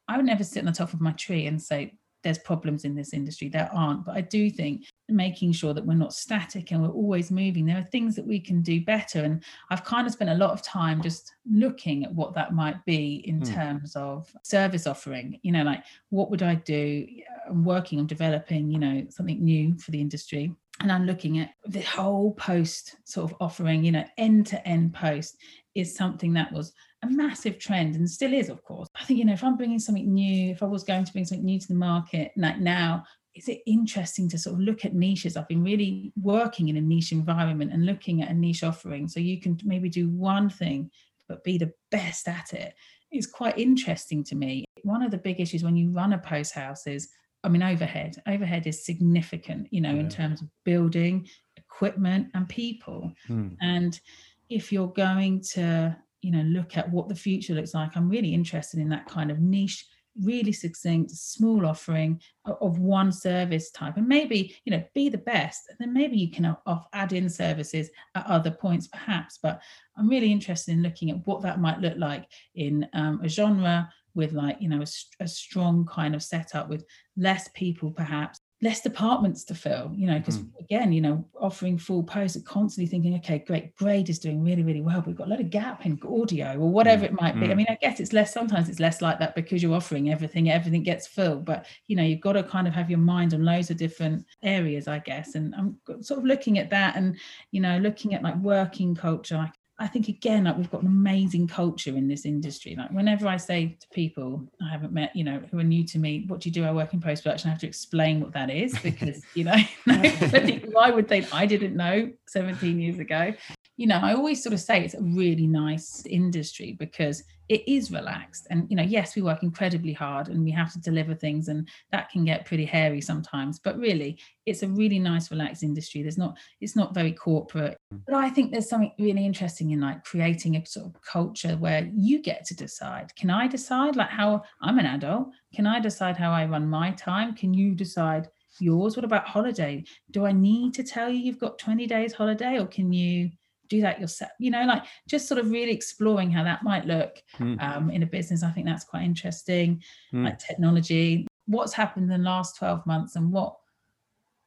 I 0.08 0.16
would 0.16 0.26
never 0.26 0.44
sit 0.44 0.60
on 0.60 0.66
the 0.66 0.72
top 0.72 0.92
of 0.92 1.00
my 1.00 1.12
tree 1.12 1.46
and 1.46 1.60
say 1.60 1.94
there's 2.22 2.38
problems 2.38 2.84
in 2.84 2.94
this 2.94 3.12
industry. 3.12 3.48
There 3.48 3.70
aren't, 3.72 4.04
but 4.04 4.16
I 4.16 4.20
do 4.20 4.50
think 4.50 4.86
making 5.08 5.52
sure 5.52 5.72
that 5.72 5.84
we're 5.84 5.94
not 5.94 6.12
static 6.12 6.72
and 6.72 6.82
we're 6.82 6.88
always 6.88 7.30
moving. 7.30 7.64
There 7.66 7.78
are 7.78 7.88
things 7.92 8.16
that 8.16 8.26
we 8.26 8.40
can 8.40 8.62
do 8.62 8.84
better. 8.84 9.22
And 9.22 9.44
I've 9.70 9.84
kind 9.84 10.06
of 10.06 10.12
spent 10.12 10.30
a 10.30 10.34
lot 10.34 10.50
of 10.50 10.62
time 10.62 11.02
just 11.02 11.32
looking 11.50 12.04
at 12.04 12.14
what 12.14 12.34
that 12.34 12.54
might 12.54 12.84
be 12.84 13.22
in 13.26 13.40
mm. 13.40 13.54
terms 13.54 13.94
of 13.94 14.32
service 14.42 14.86
offering. 14.86 15.38
You 15.42 15.52
know, 15.52 15.62
like 15.62 15.84
what 16.10 16.30
would 16.30 16.42
I 16.42 16.56
do? 16.56 17.06
I'm 17.48 17.64
working 17.64 18.00
on 18.00 18.06
developing, 18.06 18.70
you 18.70 18.78
know, 18.78 19.06
something 19.08 19.42
new 19.42 19.78
for 19.78 19.90
the 19.92 20.00
industry. 20.00 20.52
And 20.80 20.92
I'm 20.92 21.06
looking 21.06 21.38
at 21.38 21.50
the 21.66 21.80
whole 21.80 22.32
post 22.32 22.96
sort 23.04 23.30
of 23.30 23.36
offering, 23.40 23.84
you 23.84 23.92
know, 23.92 24.04
end 24.18 24.46
to 24.48 24.68
end 24.68 24.92
post 24.92 25.38
is 25.74 25.94
something 25.94 26.32
that 26.34 26.52
was 26.52 26.72
a 27.02 27.10
massive 27.10 27.58
trend 27.58 27.94
and 27.96 28.08
still 28.08 28.32
is, 28.32 28.48
of 28.48 28.62
course. 28.62 28.88
I 28.94 29.04
think, 29.04 29.18
you 29.18 29.24
know, 29.24 29.32
if 29.32 29.44
I'm 29.44 29.56
bringing 29.56 29.78
something 29.78 30.12
new, 30.12 30.50
if 30.50 30.62
I 30.62 30.66
was 30.66 30.84
going 30.84 31.04
to 31.04 31.12
bring 31.12 31.24
something 31.24 31.44
new 31.44 31.60
to 31.60 31.68
the 31.68 31.74
market 31.74 32.32
like 32.36 32.58
now, 32.58 33.04
is 33.34 33.48
it 33.48 33.60
interesting 33.66 34.28
to 34.30 34.38
sort 34.38 34.54
of 34.54 34.60
look 34.60 34.84
at 34.84 34.94
niches? 34.94 35.36
I've 35.36 35.48
been 35.48 35.62
really 35.62 36.12
working 36.20 36.68
in 36.68 36.76
a 36.78 36.80
niche 36.80 37.12
environment 37.12 37.72
and 37.72 37.84
looking 37.84 38.22
at 38.22 38.30
a 38.30 38.34
niche 38.34 38.64
offering. 38.64 39.08
So 39.08 39.20
you 39.20 39.40
can 39.40 39.58
maybe 39.62 39.90
do 39.90 40.08
one 40.08 40.48
thing, 40.48 40.90
but 41.28 41.44
be 41.44 41.58
the 41.58 41.72
best 41.90 42.28
at 42.28 42.54
it. 42.54 42.74
It's 43.10 43.26
quite 43.26 43.58
interesting 43.58 44.24
to 44.24 44.34
me. 44.34 44.64
One 44.82 45.02
of 45.02 45.10
the 45.10 45.18
big 45.18 45.38
issues 45.38 45.62
when 45.62 45.76
you 45.76 45.90
run 45.90 46.14
a 46.14 46.18
post 46.18 46.54
house 46.54 46.86
is, 46.86 47.10
I 47.44 47.48
mean, 47.48 47.62
overhead. 47.62 48.16
Overhead 48.26 48.66
is 48.66 48.86
significant, 48.86 49.68
you 49.70 49.82
know, 49.82 49.92
yeah. 49.92 50.00
in 50.00 50.08
terms 50.08 50.40
of 50.40 50.48
building, 50.64 51.28
equipment, 51.56 52.28
and 52.34 52.48
people. 52.48 53.12
Hmm. 53.26 53.48
And 53.60 54.00
if 54.48 54.72
you're 54.72 54.88
going 54.88 55.42
to 55.52 55.96
you 56.26 56.32
know 56.32 56.42
look 56.42 56.76
at 56.76 56.90
what 56.90 57.08
the 57.08 57.14
future 57.14 57.54
looks 57.54 57.74
like. 57.74 57.96
I'm 57.96 58.08
really 58.08 58.34
interested 58.34 58.80
in 58.80 58.88
that 58.88 59.06
kind 59.06 59.30
of 59.30 59.40
niche 59.40 59.86
really 60.22 60.52
succinct 60.52 61.10
small 61.10 61.66
offering 61.66 62.20
of 62.46 62.78
one 62.78 63.12
service 63.12 63.70
type. 63.70 63.96
And 63.96 64.08
maybe 64.08 64.56
you 64.64 64.72
know 64.72 64.82
be 64.94 65.08
the 65.08 65.18
best 65.18 65.68
and 65.68 65.76
then 65.78 65.92
maybe 65.92 66.16
you 66.16 66.30
can 66.30 66.56
off 66.66 66.86
add 66.92 67.12
in 67.12 67.28
services 67.28 67.90
at 68.14 68.26
other 68.26 68.50
points 68.50 68.88
perhaps. 68.88 69.38
But 69.42 69.60
i'm 69.96 70.08
really 70.08 70.32
interested 70.32 70.72
in 70.72 70.82
looking 70.82 71.10
at 71.10 71.26
what 71.26 71.42
that 71.42 71.60
might 71.60 71.80
look 71.80 71.96
like 71.96 72.26
in 72.54 72.88
um, 72.92 73.20
a 73.22 73.28
genre 73.28 73.88
with 74.14 74.32
like 74.32 74.56
you 74.60 74.68
know 74.68 74.82
a, 74.82 75.22
a 75.22 75.28
strong 75.28 75.86
kind 75.86 76.14
of 76.14 76.22
setup 76.22 76.68
with 76.68 76.84
less 77.16 77.48
people 77.54 77.90
perhaps 77.90 78.40
less 78.62 78.80
departments 78.80 79.44
to 79.44 79.54
fill, 79.54 79.92
you 79.94 80.06
know, 80.06 80.18
because 80.18 80.38
mm. 80.38 80.48
again, 80.58 80.90
you 80.90 81.02
know, 81.02 81.22
offering 81.38 81.76
full 81.76 82.02
posts, 82.02 82.40
constantly 82.42 82.88
thinking, 82.88 83.14
okay, 83.16 83.38
great, 83.46 83.76
grade 83.76 84.08
is 84.08 84.18
doing 84.18 84.42
really, 84.42 84.62
really 84.62 84.80
well. 84.80 85.00
But 85.00 85.08
we've 85.08 85.16
got 85.16 85.26
a 85.26 85.30
lot 85.30 85.40
of 85.40 85.50
gap 85.50 85.84
in 85.84 86.00
audio 86.02 86.54
or 86.58 86.70
whatever 86.70 87.04
mm. 87.04 87.08
it 87.08 87.20
might 87.20 87.38
be. 87.38 87.48
Mm. 87.48 87.50
I 87.50 87.54
mean, 87.54 87.66
I 87.68 87.76
guess 87.80 88.00
it's 88.00 88.14
less, 88.14 88.32
sometimes 88.32 88.70
it's 88.70 88.80
less 88.80 89.02
like 89.02 89.18
that 89.18 89.34
because 89.34 89.62
you're 89.62 89.74
offering 89.74 90.10
everything, 90.10 90.50
everything 90.50 90.82
gets 90.82 91.06
filled. 91.06 91.44
But, 91.44 91.66
you 91.86 91.96
know, 91.96 92.02
you've 92.02 92.22
got 92.22 92.32
to 92.32 92.42
kind 92.42 92.66
of 92.66 92.72
have 92.72 92.88
your 92.88 92.98
mind 92.98 93.34
on 93.34 93.44
loads 93.44 93.70
of 93.70 93.76
different 93.76 94.24
areas, 94.42 94.88
I 94.88 95.00
guess. 95.00 95.34
And 95.34 95.54
I'm 95.54 95.78
sort 96.02 96.18
of 96.18 96.24
looking 96.24 96.58
at 96.58 96.70
that 96.70 96.96
and, 96.96 97.18
you 97.50 97.60
know, 97.60 97.76
looking 97.76 98.14
at 98.14 98.22
like 98.22 98.36
working 98.36 98.94
culture, 98.94 99.36
like 99.36 99.52
I 99.78 99.86
think 99.86 100.08
again, 100.08 100.44
like 100.44 100.56
we've 100.56 100.70
got 100.70 100.80
an 100.82 100.86
amazing 100.86 101.48
culture 101.48 101.90
in 101.90 102.08
this 102.08 102.24
industry. 102.24 102.74
Like 102.76 102.90
whenever 102.92 103.28
I 103.28 103.36
say 103.36 103.76
to 103.78 103.88
people 103.88 104.42
I 104.62 104.70
haven't 104.70 104.92
met, 104.92 105.14
you 105.14 105.22
know, 105.22 105.42
who 105.50 105.58
are 105.58 105.64
new 105.64 105.84
to 105.88 105.98
me, 105.98 106.24
what 106.28 106.40
do 106.40 106.48
you 106.48 106.52
do? 106.52 106.64
I 106.64 106.72
work 106.72 106.94
in 106.94 107.00
post 107.00 107.24
production. 107.24 107.48
I 107.48 107.52
have 107.52 107.60
to 107.60 107.66
explain 107.66 108.20
what 108.20 108.32
that 108.32 108.48
is 108.48 108.78
because, 108.78 109.22
you 109.34 109.44
know, 109.44 109.56
why 110.72 110.90
would 110.90 111.08
they? 111.08 111.26
I 111.32 111.44
didn't 111.44 111.76
know 111.76 112.10
17 112.26 112.80
years 112.80 112.98
ago 112.98 113.34
you 113.76 113.86
know, 113.86 114.00
I 114.02 114.14
always 114.14 114.42
sort 114.42 114.54
of 114.54 114.60
say 114.60 114.82
it's 114.82 114.94
a 114.94 115.02
really 115.02 115.46
nice 115.46 116.06
industry 116.06 116.76
because 116.78 117.22
it 117.48 117.62
is 117.68 117.92
relaxed. 117.92 118.46
And, 118.50 118.66
you 118.70 118.76
know, 118.76 118.82
yes, 118.82 119.14
we 119.14 119.22
work 119.22 119.42
incredibly 119.42 119.92
hard 119.92 120.28
and 120.28 120.42
we 120.42 120.50
have 120.50 120.72
to 120.72 120.80
deliver 120.80 121.14
things 121.14 121.48
and 121.48 121.68
that 121.92 122.10
can 122.10 122.24
get 122.24 122.46
pretty 122.46 122.64
hairy 122.64 123.00
sometimes. 123.00 123.58
But 123.58 123.78
really, 123.78 124.18
it's 124.46 124.62
a 124.62 124.68
really 124.68 124.98
nice, 124.98 125.30
relaxed 125.30 125.62
industry. 125.62 126.02
There's 126.02 126.18
not, 126.18 126.38
it's 126.60 126.74
not 126.74 126.94
very 126.94 127.12
corporate. 127.12 127.76
Mm. 127.92 128.00
But 128.06 128.14
I 128.16 128.30
think 128.30 128.50
there's 128.50 128.68
something 128.68 128.92
really 128.98 129.26
interesting 129.26 129.70
in 129.70 129.80
like 129.80 130.04
creating 130.04 130.56
a 130.56 130.64
sort 130.64 130.86
of 130.86 131.02
culture 131.02 131.56
where 131.56 131.88
you 131.94 132.22
get 132.22 132.46
to 132.46 132.56
decide. 132.56 133.14
Can 133.14 133.30
I 133.30 133.46
decide 133.46 133.94
like 133.94 134.10
how 134.10 134.42
I'm 134.62 134.78
an 134.78 134.86
adult? 134.86 135.28
Can 135.54 135.66
I 135.66 135.80
decide 135.80 136.16
how 136.16 136.32
I 136.32 136.46
run 136.46 136.66
my 136.66 136.92
time? 136.92 137.34
Can 137.34 137.52
you 137.52 137.74
decide 137.74 138.28
yours? 138.58 138.96
What 138.96 139.04
about 139.04 139.26
holiday? 139.26 139.84
Do 140.10 140.24
I 140.24 140.32
need 140.32 140.74
to 140.74 140.82
tell 140.82 141.10
you 141.10 141.18
you've 141.18 141.38
got 141.38 141.58
20 141.58 141.86
days 141.86 142.14
holiday 142.14 142.58
or 142.58 142.66
can 142.66 142.92
you? 142.92 143.30
Do 143.68 143.80
that 143.80 144.00
yourself 144.00 144.30
you 144.38 144.50
know 144.50 144.64
like 144.64 144.82
just 145.08 145.28
sort 145.28 145.40
of 145.40 145.50
really 145.50 145.72
exploring 145.72 146.30
how 146.30 146.44
that 146.44 146.62
might 146.62 146.86
look 146.86 147.22
mm. 147.38 147.60
um, 147.62 147.90
in 147.90 148.02
a 148.02 148.06
business 148.06 148.42
i 148.42 148.50
think 148.50 148.66
that's 148.66 148.84
quite 148.84 149.02
interesting 149.02 149.82
mm. 150.12 150.24
like 150.24 150.38
technology 150.38 151.26
what's 151.46 151.72
happened 151.72 152.10
in 152.10 152.22
the 152.22 152.28
last 152.28 152.56
12 152.56 152.86
months 152.86 153.16
and 153.16 153.30
what 153.30 153.56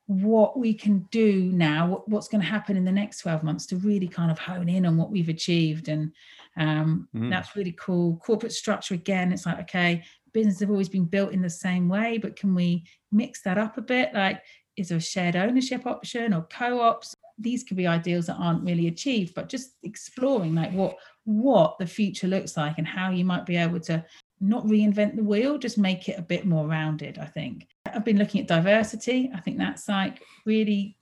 what 0.08 0.58
we 0.58 0.74
can 0.74 1.08
do 1.12 1.52
now 1.54 1.88
what, 1.88 2.10
what's 2.10 2.28
going 2.28 2.42
to 2.42 2.48
happen 2.48 2.76
in 2.76 2.84
the 2.84 2.92
next 2.92 3.20
12 3.20 3.44
months 3.44 3.68
to 3.68 3.76
really 3.78 4.08
kind 4.08 4.32
of 4.32 4.40
hone 4.40 4.68
in 4.68 4.86
on 4.86 4.98
what 4.98 5.12
we've 5.12 5.30
achieved 5.30 5.88
and 5.88 6.12
um, 6.58 7.08
mm. 7.16 7.30
that's 7.30 7.56
really 7.56 7.76
cool 7.80 8.18
corporate 8.18 8.52
structure 8.52 8.96
again 8.96 9.32
it's 9.32 9.46
like 9.46 9.60
okay 9.60 10.04
businesses 10.34 10.62
have 10.62 10.72
always 10.72 10.90
been 10.90 11.06
built 11.06 11.32
in 11.32 11.42
the 11.42 11.50
same 11.50 11.88
way 11.88 12.18
but 12.18 12.36
can 12.36 12.56
we 12.56 12.84
mix 13.12 13.42
that 13.44 13.58
up 13.60 13.78
a 13.78 13.82
bit 13.82 14.12
like 14.14 14.42
is 14.78 14.90
there 14.90 14.98
a 14.98 15.02
shared 15.02 15.36
ownership 15.36 15.86
option 15.86 16.34
or 16.34 16.42
co-ops 16.50 17.14
these 17.40 17.64
could 17.64 17.78
be 17.78 17.88
ideals 17.88 18.26
that 18.26 18.36
aren't 18.36 18.64
really 18.64 18.88
achieved 18.88 19.34
but 19.34 19.50
just 19.50 19.72
exploring 19.84 20.54
like 20.54 20.72
what 20.72 20.96
what 21.26 21.78
the 21.80 21.88
future 21.88 22.28
looks 22.28 22.58
like 22.58 22.78
and 22.78 22.88
how 22.88 23.10
you 23.10 23.24
might 23.24 23.46
be 23.46 23.56
able 23.56 23.80
to 23.80 24.04
not 24.42 24.66
reinvent 24.66 25.16
the 25.16 25.24
wheel 25.24 25.58
just 25.58 25.78
make 25.78 26.10
it 26.10 26.18
a 26.18 26.22
bit 26.22 26.46
more 26.46 26.68
rounded 26.68 27.18
i 27.18 27.26
think. 27.26 27.68
I've 27.94 28.06
been 28.06 28.18
looking 28.18 28.42
at 28.42 28.48
diversity. 28.48 29.32
I 29.34 29.40
think 29.40 29.58
that's 29.58 29.88
like 29.88 30.22
really 30.46 30.98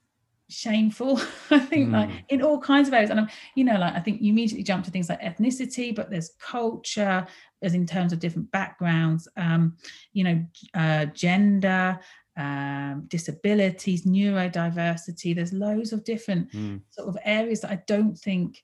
shameful. 0.48 1.20
I 1.50 1.58
think 1.58 1.90
mm. 1.90 1.92
like 1.92 2.10
in 2.28 2.42
all 2.42 2.60
kinds 2.60 2.88
of 2.88 2.94
areas. 2.94 3.10
And 3.10 3.20
i'm 3.20 3.28
you 3.54 3.64
know 3.64 3.78
like 3.78 3.94
i 3.94 4.00
think 4.00 4.22
you 4.22 4.32
immediately 4.32 4.62
jump 4.62 4.84
to 4.84 4.90
things 4.90 5.08
like 5.08 5.20
ethnicity 5.20 5.94
but 5.94 6.10
there's 6.10 6.30
culture 6.40 7.26
as 7.62 7.74
in 7.74 7.86
terms 7.86 8.12
of 8.12 8.18
different 8.18 8.50
backgrounds 8.50 9.28
um 9.36 9.76
you 10.12 10.24
know 10.24 10.44
uh 10.74 11.04
gender 11.06 11.98
um, 12.38 13.04
disabilities, 13.08 14.06
neurodiversity. 14.06 15.34
There's 15.34 15.52
loads 15.52 15.92
of 15.92 16.04
different 16.04 16.52
mm. 16.52 16.80
sort 16.90 17.08
of 17.08 17.18
areas 17.24 17.60
that 17.60 17.72
I 17.72 17.82
don't 17.86 18.16
think, 18.16 18.62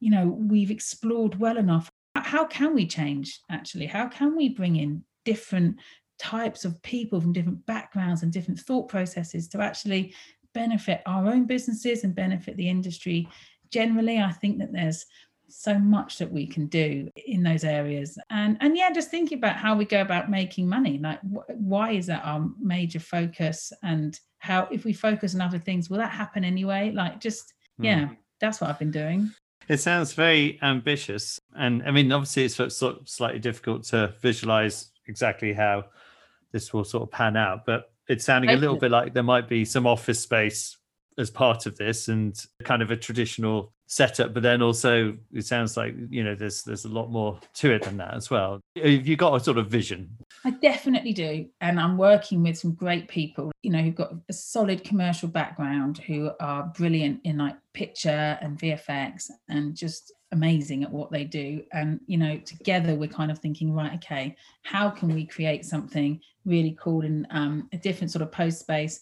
you 0.00 0.10
know, 0.10 0.26
we've 0.26 0.72
explored 0.72 1.38
well 1.38 1.58
enough. 1.58 1.90
How 2.16 2.44
can 2.44 2.74
we 2.74 2.86
change 2.86 3.40
actually? 3.50 3.86
How 3.86 4.08
can 4.08 4.36
we 4.36 4.48
bring 4.48 4.76
in 4.76 5.04
different 5.24 5.76
types 6.18 6.64
of 6.64 6.82
people 6.82 7.20
from 7.20 7.32
different 7.32 7.64
backgrounds 7.66 8.22
and 8.22 8.32
different 8.32 8.58
thought 8.58 8.88
processes 8.88 9.48
to 9.48 9.60
actually 9.60 10.14
benefit 10.52 11.02
our 11.06 11.28
own 11.28 11.46
businesses 11.46 12.02
and 12.02 12.16
benefit 12.16 12.56
the 12.56 12.68
industry 12.68 13.28
generally? 13.70 14.18
I 14.18 14.32
think 14.32 14.58
that 14.58 14.72
there's 14.72 15.06
so 15.48 15.78
much 15.78 16.18
that 16.18 16.30
we 16.30 16.46
can 16.46 16.66
do 16.66 17.10
in 17.26 17.42
those 17.42 17.64
areas. 17.64 18.18
And 18.30 18.56
and 18.60 18.76
yeah 18.76 18.90
just 18.92 19.10
thinking 19.10 19.38
about 19.38 19.56
how 19.56 19.76
we 19.76 19.84
go 19.84 20.00
about 20.00 20.30
making 20.30 20.68
money 20.68 20.98
like 20.98 21.20
wh- 21.20 21.50
why 21.50 21.92
is 21.92 22.06
that 22.06 22.24
our 22.24 22.48
major 22.60 23.00
focus? 23.00 23.72
And 23.82 24.18
how 24.38 24.68
if 24.70 24.84
we 24.84 24.92
focus 24.92 25.34
on 25.34 25.40
other 25.40 25.58
things 25.58 25.90
will 25.90 25.98
that 25.98 26.10
happen 26.10 26.44
anyway? 26.44 26.92
Like 26.92 27.20
just 27.20 27.52
mm. 27.80 27.84
yeah 27.84 28.08
that's 28.40 28.60
what 28.60 28.70
i've 28.70 28.78
been 28.78 28.90
doing. 28.90 29.30
It 29.68 29.78
sounds 29.78 30.12
very 30.12 30.58
ambitious. 30.62 31.40
And 31.56 31.82
i 31.84 31.90
mean 31.90 32.10
obviously 32.12 32.44
it's 32.44 32.56
sort 32.56 33.00
of 33.00 33.08
slightly 33.08 33.40
difficult 33.40 33.84
to 33.84 34.14
visualize 34.20 34.90
exactly 35.06 35.52
how 35.52 35.84
this 36.52 36.72
will 36.72 36.84
sort 36.84 37.02
of 37.02 37.10
pan 37.10 37.36
out 37.36 37.64
but 37.64 37.92
it's 38.08 38.24
sounding 38.24 38.50
a 38.50 38.56
little 38.56 38.76
bit 38.76 38.90
like 38.90 39.14
there 39.14 39.22
might 39.22 39.48
be 39.48 39.64
some 39.64 39.86
office 39.86 40.20
space 40.20 40.76
as 41.18 41.30
part 41.30 41.66
of 41.66 41.76
this 41.76 42.08
and 42.08 42.46
kind 42.64 42.82
of 42.82 42.90
a 42.90 42.96
traditional 42.96 43.72
setup 43.92 44.32
but 44.32 44.42
then 44.42 44.62
also 44.62 45.14
it 45.34 45.44
sounds 45.44 45.76
like 45.76 45.94
you 46.08 46.24
know 46.24 46.34
there's 46.34 46.62
there's 46.62 46.86
a 46.86 46.88
lot 46.88 47.10
more 47.10 47.38
to 47.52 47.70
it 47.72 47.82
than 47.82 47.98
that 47.98 48.14
as 48.14 48.30
well. 48.30 48.58
Have 48.76 49.06
you 49.06 49.16
got 49.16 49.34
a 49.34 49.40
sort 49.40 49.58
of 49.58 49.68
vision? 49.68 50.08
I 50.44 50.50
definitely 50.50 51.12
do 51.12 51.46
and 51.60 51.78
i'm 51.78 51.96
working 51.96 52.42
with 52.42 52.58
some 52.58 52.72
great 52.72 53.08
people 53.08 53.52
you 53.62 53.70
know 53.70 53.80
who've 53.80 53.94
got 53.94 54.12
a 54.28 54.32
solid 54.32 54.84
commercial 54.84 55.28
background 55.28 55.98
who 55.98 56.30
are 56.40 56.72
brilliant 56.76 57.20
in 57.24 57.38
like 57.38 57.56
picture 57.72 58.38
and 58.40 58.58
vfx 58.58 59.30
and 59.48 59.76
just 59.76 60.12
amazing 60.32 60.82
at 60.82 60.90
what 60.90 61.12
they 61.12 61.24
do. 61.24 61.62
And 61.72 62.00
you 62.06 62.18
know 62.18 62.38
together 62.38 62.94
we're 62.94 63.08
kind 63.08 63.30
of 63.30 63.38
thinking 63.38 63.72
right 63.72 63.94
okay 63.94 64.36
how 64.62 64.90
can 64.90 65.14
we 65.14 65.26
create 65.26 65.64
something 65.64 66.20
really 66.44 66.76
cool 66.80 67.02
in 67.02 67.26
um, 67.30 67.68
a 67.72 67.76
different 67.76 68.10
sort 68.10 68.22
of 68.22 68.32
post 68.32 68.60
space? 68.60 69.00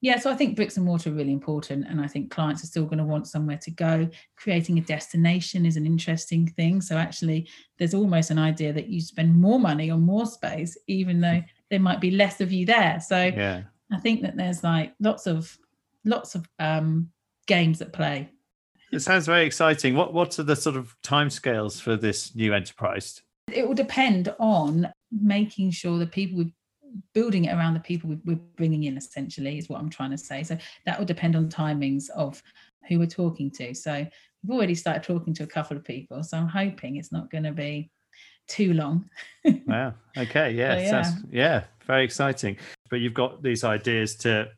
Yeah 0.00 0.18
so 0.18 0.30
i 0.30 0.36
think 0.36 0.54
bricks 0.54 0.76
and 0.76 0.86
mortar 0.86 1.10
are 1.10 1.12
really 1.12 1.32
important 1.32 1.84
and 1.88 2.00
i 2.00 2.06
think 2.06 2.30
clients 2.30 2.62
are 2.62 2.68
still 2.68 2.84
going 2.84 2.98
to 2.98 3.04
want 3.04 3.26
somewhere 3.26 3.58
to 3.58 3.70
go. 3.72 4.08
Creating 4.36 4.78
a 4.78 4.82
destination 4.82 5.66
is 5.66 5.76
an 5.76 5.86
interesting 5.86 6.46
thing. 6.46 6.80
So 6.80 6.96
actually 6.96 7.48
there's 7.78 7.94
almost 7.94 8.30
an 8.30 8.38
idea 8.38 8.72
that 8.72 8.88
you 8.88 9.00
spend 9.00 9.34
more 9.34 9.58
money 9.58 9.90
on 9.90 10.00
more 10.00 10.26
space 10.26 10.78
even 10.86 11.20
though 11.20 11.42
there 11.70 11.80
might 11.80 12.00
be 12.00 12.12
less 12.12 12.40
of 12.40 12.52
you 12.52 12.64
there. 12.64 13.00
So 13.00 13.24
yeah. 13.24 13.62
I 13.92 13.98
think 13.98 14.22
that 14.22 14.36
there's 14.36 14.62
like 14.62 14.94
lots 15.00 15.26
of 15.26 15.58
lots 16.04 16.34
of 16.34 16.48
um 16.58 17.10
games 17.46 17.82
at 17.82 17.92
play 17.92 18.30
it 18.92 19.00
sounds 19.00 19.26
very 19.26 19.44
exciting. 19.44 19.94
What 19.94 20.12
what 20.12 20.38
are 20.38 20.42
the 20.42 20.56
sort 20.56 20.76
of 20.76 20.96
timescales 21.02 21.80
for 21.80 21.96
this 21.96 22.34
new 22.34 22.54
enterprise? 22.54 23.22
It 23.52 23.66
will 23.66 23.74
depend 23.74 24.34
on 24.38 24.90
making 25.10 25.70
sure 25.70 25.98
the 25.98 26.06
people 26.06 26.38
we've 26.38 26.52
building 27.12 27.44
it 27.44 27.52
around 27.52 27.74
the 27.74 27.80
people 27.80 28.16
we're 28.24 28.40
bringing 28.56 28.84
in 28.84 28.96
essentially 28.96 29.58
is 29.58 29.68
what 29.68 29.78
i'm 29.78 29.90
trying 29.90 30.10
to 30.10 30.18
say. 30.18 30.42
So 30.42 30.56
that 30.86 30.98
will 30.98 31.04
depend 31.04 31.36
on 31.36 31.48
timings 31.50 32.08
of 32.10 32.42
who 32.88 32.98
we're 32.98 33.06
talking 33.06 33.50
to. 33.52 33.74
So 33.74 34.06
we've 34.42 34.56
already 34.56 34.74
started 34.74 35.02
talking 35.02 35.34
to 35.34 35.42
a 35.42 35.46
couple 35.46 35.76
of 35.76 35.84
people 35.84 36.22
so 36.22 36.38
i'm 36.38 36.48
hoping 36.48 36.96
it's 36.96 37.12
not 37.12 37.30
going 37.30 37.44
to 37.44 37.52
be 37.52 37.90
too 38.48 38.72
long. 38.72 39.08
Wow. 39.66 39.94
Okay. 40.16 40.52
Yeah, 40.54 41.02
so, 41.02 41.10
yeah. 41.30 41.42
yeah 41.42 41.64
very 41.86 42.04
exciting. 42.04 42.56
But 42.90 43.00
you've 43.00 43.14
got 43.14 43.42
these 43.42 43.64
ideas 43.64 44.16
to 44.16 44.48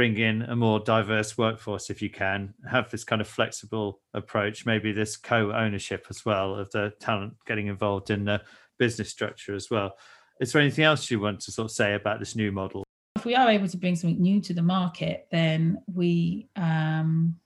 bring 0.00 0.16
in 0.16 0.40
a 0.42 0.56
more 0.56 0.80
diverse 0.80 1.36
workforce 1.36 1.90
if 1.90 2.00
you 2.00 2.08
can 2.08 2.54
have 2.70 2.90
this 2.90 3.04
kind 3.04 3.20
of 3.20 3.28
flexible 3.28 4.00
approach 4.14 4.64
maybe 4.64 4.92
this 4.92 5.14
co-ownership 5.14 6.06
as 6.08 6.24
well 6.24 6.54
of 6.54 6.70
the 6.70 6.90
talent 7.00 7.34
getting 7.46 7.66
involved 7.66 8.08
in 8.08 8.24
the 8.24 8.40
business 8.78 9.10
structure 9.10 9.54
as 9.54 9.68
well 9.70 9.92
is 10.40 10.52
there 10.52 10.62
anything 10.62 10.84
else 10.84 11.10
you 11.10 11.20
want 11.20 11.38
to 11.40 11.52
sort 11.52 11.66
of 11.66 11.70
say 11.70 11.94
about 11.94 12.18
this 12.18 12.34
new 12.34 12.50
model? 12.50 12.82
If 13.16 13.26
we 13.26 13.34
are 13.34 13.50
able 13.50 13.68
to 13.68 13.76
bring 13.76 13.94
something 13.94 14.20
new 14.20 14.40
to 14.40 14.54
the 14.54 14.62
market, 14.62 15.28
then 15.30 15.82
we 15.92 16.48
um, 16.56 17.36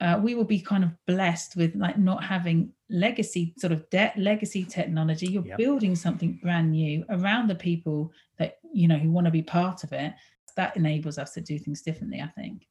uh, 0.00 0.18
we 0.20 0.34
will 0.34 0.44
be 0.44 0.58
kind 0.58 0.82
of 0.82 0.90
blessed 1.06 1.54
with 1.54 1.76
like 1.76 1.96
not 1.96 2.24
having 2.24 2.72
legacy 2.90 3.54
sort 3.56 3.72
of 3.72 3.88
debt 3.88 4.12
legacy 4.18 4.64
technology 4.64 5.26
you're 5.26 5.46
yep. 5.46 5.56
building 5.56 5.96
something 5.96 6.38
brand 6.42 6.70
new 6.70 7.02
around 7.08 7.48
the 7.48 7.54
people 7.54 8.12
that 8.38 8.58
you 8.72 8.86
know 8.86 8.98
who 8.98 9.10
want 9.10 9.24
to 9.24 9.30
be 9.30 9.40
part 9.40 9.82
of 9.82 9.92
it 9.92 10.12
that 10.56 10.76
enables 10.76 11.18
us 11.18 11.32
to 11.32 11.40
do 11.40 11.58
things 11.58 11.82
differently 11.82 12.20
i 12.20 12.28
think 12.28 12.66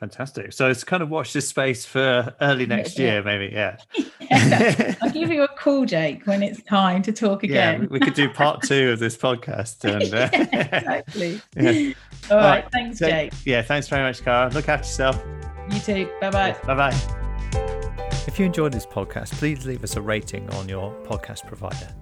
Fantastic. 0.00 0.54
So 0.54 0.70
it's 0.70 0.82
kind 0.82 1.02
of 1.02 1.10
watch 1.10 1.34
this 1.34 1.46
space 1.46 1.84
for 1.84 2.34
early 2.40 2.64
next 2.64 2.98
yeah, 2.98 3.04
year, 3.04 3.22
maybe. 3.22 3.52
Yeah. 3.52 3.76
yeah. 4.18 4.94
I'll 5.02 5.10
give 5.10 5.30
you 5.30 5.42
a 5.42 5.48
call, 5.58 5.84
Jake, 5.84 6.26
when 6.26 6.42
it's 6.42 6.62
time 6.62 7.02
to 7.02 7.12
talk 7.12 7.42
again. 7.42 7.82
Yeah, 7.82 7.88
we 7.90 8.00
could 8.00 8.14
do 8.14 8.30
part 8.30 8.62
two 8.66 8.92
of 8.92 8.98
this 8.98 9.14
podcast. 9.14 9.84
And, 9.84 10.14
uh, 10.14 10.30
yeah, 10.32 10.76
exactly. 10.78 11.42
yeah. 11.54 11.92
All, 12.30 12.38
All 12.38 12.42
right. 12.42 12.62
right. 12.62 12.72
Thanks, 12.72 12.98
so, 12.98 13.10
Jake. 13.10 13.34
Yeah. 13.44 13.60
Thanks 13.60 13.88
very 13.88 14.02
much, 14.02 14.24
Cara. 14.24 14.48
Look 14.54 14.70
after 14.70 14.86
yourself. 14.86 15.22
You 15.70 15.80
too. 15.80 16.10
Bye 16.18 16.30
bye. 16.30 16.56
Bye 16.64 16.74
bye. 16.74 18.20
If 18.26 18.38
you 18.38 18.46
enjoyed 18.46 18.72
this 18.72 18.86
podcast, 18.86 19.32
please 19.32 19.66
leave 19.66 19.84
us 19.84 19.96
a 19.96 20.00
rating 20.00 20.48
on 20.54 20.66
your 20.66 20.94
podcast 21.04 21.46
provider. 21.46 21.94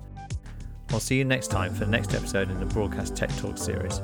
I'll 0.90 1.00
see 1.00 1.18
you 1.18 1.24
next 1.24 1.48
time 1.48 1.74
for 1.74 1.84
the 1.84 1.90
next 1.90 2.14
episode 2.14 2.48
in 2.48 2.60
the 2.60 2.66
Broadcast 2.66 3.16
Tech 3.16 3.34
Talk 3.38 3.58
series. 3.58 4.00